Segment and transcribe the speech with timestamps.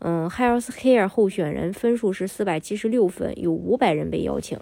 [0.00, 4.58] 嗯，Health Care 候选人分数是四百七十六分，有五百人被邀请。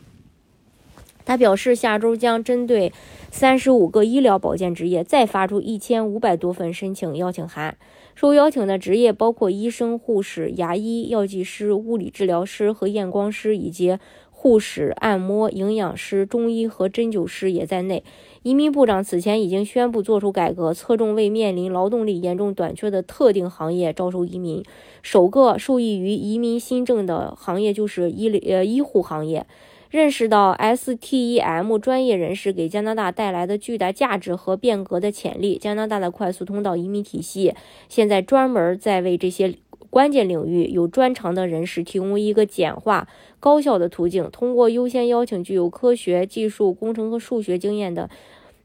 [1.24, 2.92] 他表示，下周将针对
[3.30, 7.76] 三十五个医疗保健职业再发出一千五百多份申请邀请函。
[8.14, 13.98] 受邀请的职业包括医生、护士、牙医、药剂师、物理治疗师和验光师，以及。
[14.44, 18.04] 护士、按摩、营养师、中医和针灸师也在内。
[18.42, 24.62] 移民部长此前已经宣布做出改革，侧重为面临劳动力严重短缺的特定行业招收移民。
[25.00, 29.46] 首个受益于移民新政的行业就是医呃医护行业。
[29.88, 37.54] 认识到 STEM 专业人士给加拿大带来的巨大价值和变革的潜力，加拿大的快速通道移民体系
[37.88, 39.54] 现在专门在为这些。
[39.94, 43.06] 关键领域有专长的人士提供一个简化、
[43.38, 48.10] 高效的途径，通过优先邀请具有科学技术、工程和数学经验的，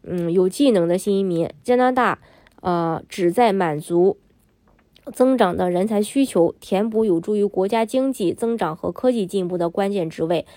[0.01, 1.47] 嗯，有技能的新移民。
[1.61, 2.17] 加拿大，
[2.61, 4.17] 呃，旨在满足
[5.13, 10.47] 增长的人才需求，填补有助于国家经济增长和科技进步的关键职位。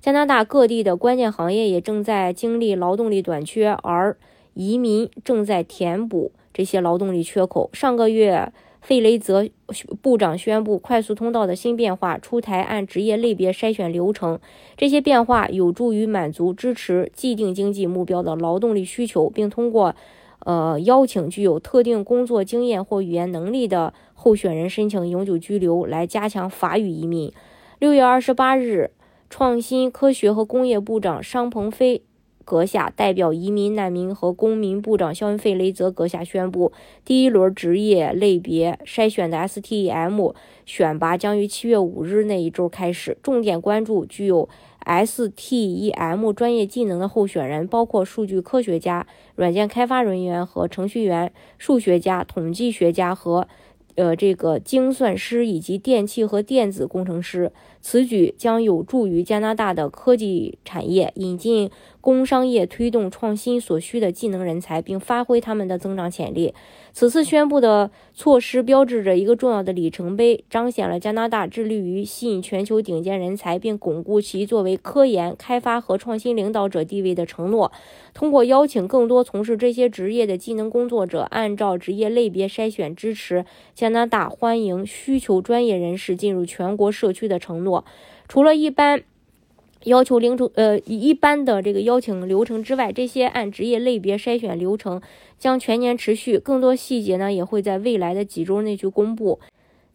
[0.00, 4.16] 加拿大各地的关键行业也正在经历劳动力短缺，而
[4.54, 7.68] 移民正在填补这些劳动力缺口。
[7.74, 8.50] 上个月。
[8.82, 9.48] 费雷泽
[10.02, 14.40] 部长宣布快速通道的新变化，出台按职业类别筛选流程。
[14.76, 19.94] 这些变化有助于满足支持既定经济目标的劳动力需求，并通过
[20.40, 27.32] 呃邀请具有特定工作经验或语言能力的候选人申请永久居留，来加强法语移民。
[27.78, 28.90] 六月二十八日，
[29.30, 32.02] 创新科学和工业部长商鹏飞。
[32.44, 36.72] 阁下代表移民、难民和公民部长肖恩·费雷泽阁下宣布，
[37.04, 40.34] 第一轮职业类别筛选的 STEM
[40.66, 44.48] 选拔将于七月五日那一周开始，重点关注具有
[44.84, 53.48] STEM 专业技能的候选人，包括数据科学家、软件开发人员和程序员、数学家、统计学家和。
[53.94, 61.70] 呃，这个精算师以及电气和电子工程师，此举将有助于加拿大的科技产业引进
[62.02, 66.52] 工商业推动创新所需的技能人才，并发挥他们的增长潜力。
[66.92, 77.70] 此次宣布的措施标志着一个重要的里程碑，彰显了加拿大致力于吸引全球顶尖人才，并巩固其作为科研、开发和创新领导者地位的承诺。
[78.12, 87.84] 通过邀请更多从事这些职业的技能工作者，按照职业类别筛选，支持加拿大欢迎需求专业人士进入全国社区的承诺。
[88.28, 89.04] 除了一般。
[89.84, 95.00] 要求流程，呃，以一般的这个邀请流程之外，这些按职业类别筛选流程
[95.38, 99.38] 将全年持续，更多细节呢也会在未来的几周内去公布。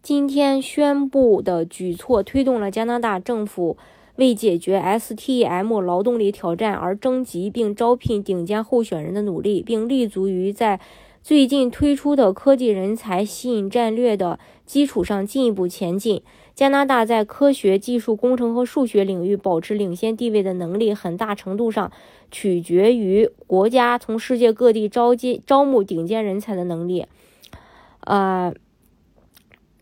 [0.02, 3.78] 今天宣布的举措推动了加拿大政府
[4.16, 10.80] 为解决 STEM 劳动力挑战而征集并招聘顶尖候选人的努力，并立足于在。
[11.28, 16.24] 最近推出的科技人才吸引战略的基础上进一步前进。
[16.56, 21.92] 加拿大在科学技术、工程和数学领域保持领先地位的能力，很大程度上
[22.32, 27.06] 取决于国家从世界各地招接招募顶尖人才的能力。
[28.00, 28.54] 呃，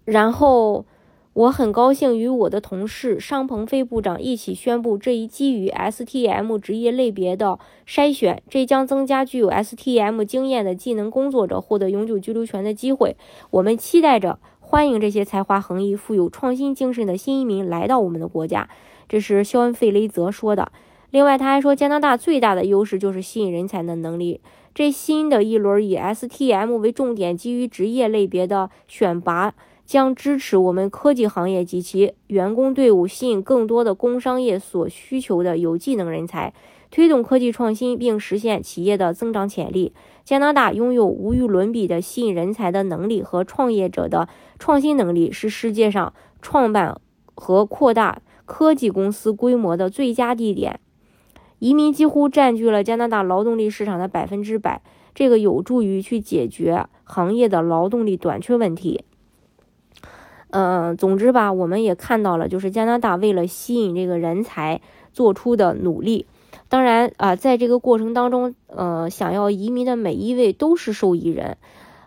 [0.04, 0.88] 然后。
[1.35, 13.18] 我很高兴与我的同事商鹏飞部长一起宣布这一基于 STM 职业类别的筛选，这将增加具有 STM 经验的技能工作者获得永久居留权的机会。
[13.50, 18.69] 我们期待着欢迎这些才华横溢、富有创新精神的新移民来到我们的国家。
[19.09, 20.72] 这是肖恩·费雷泽说的。
[21.12, 24.40] 另外，他还说，加拿大最大的优势就是吸引人才的能力。
[24.73, 29.53] 这新的一轮以 STM 为重点、基于职业类别的选拔。
[29.85, 36.53] 将支持我们科技行业及其员工队伍，吸引更多的工商业所需求的有技能人才，
[36.90, 39.93] 推动科技创新，并实现企业的增长潜力。
[40.23, 44.28] 加拿大拥有无与伦比的吸引人才的能力和创业者的
[44.58, 46.99] 创新能力，是世界上创办
[47.35, 50.79] 和扩大科技公司规模的最佳地点。
[51.59, 54.81] 移民几乎占据了加拿大劳动力市场的百分之百，
[55.14, 59.03] 这个有助于去解决行业的劳动力短缺问题。
[60.57, 64.79] 嗯，总之吧，我们也看到了，就是加拿大为了吸引这个人才
[65.11, 66.28] 做出的努力。
[66.69, 71.57] 当然啊，在这个过程当中，呃，想要移民的每一位都是受益人，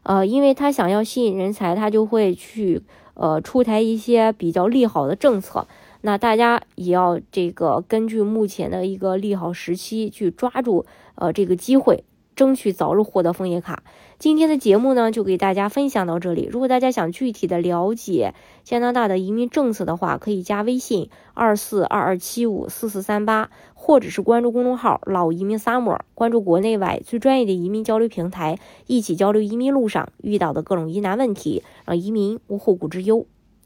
[0.03, 2.81] 呃，因为他想要吸引人才，他就会去
[3.13, 5.67] 呃出台一些比较利好的政策。
[6.01, 10.87] 那大家也要这个根据目前的一个利好时期去抓住
[11.17, 12.03] 呃这个机会，
[12.39, 13.83] 争取早日获得枫叶卡。
[14.21, 16.49] 今天的节目呢，就给大家分享到这里。
[16.49, 18.33] 如果大家想具体的了解
[18.63, 33.27] 加拿大的移民政策的话，可以加微信二四二二七五四四三八，或者是关注公众号“老移民 summer”，关注国内外最专业的移民交流平台，一起交流移民路上遇到的各种疑难问题，让移民无后顾之忧。